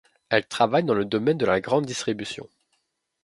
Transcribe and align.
Elle 0.29 0.47
travaille 0.47 0.83
dans 0.83 0.95
le 0.95 1.05
domaine 1.05 1.37
de 1.37 1.45
la 1.45 1.61
grande 1.61 1.85
distribution. 1.85 2.49